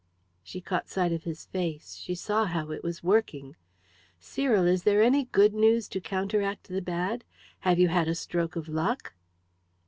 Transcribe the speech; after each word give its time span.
She 0.41 0.61
caught 0.61 0.89
sight 0.89 1.11
of 1.13 1.25
his 1.25 1.45
face. 1.45 1.93
She 1.93 2.15
saw 2.15 2.45
how 2.45 2.71
it 2.71 2.83
was 2.83 3.03
working. 3.03 3.55
"Cyril, 4.19 4.65
is 4.65 4.81
there 4.81 5.03
any 5.03 5.25
good 5.25 5.53
news 5.53 5.87
to 5.89 6.01
counteract 6.01 6.69
the 6.69 6.81
bad? 6.81 7.23
Have 7.59 7.77
you 7.77 7.89
had 7.89 8.07
a 8.07 8.15
stroke 8.15 8.55
of 8.55 8.67
luck?" 8.67 9.13